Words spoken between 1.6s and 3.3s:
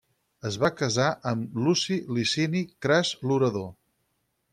Luci Licini Cras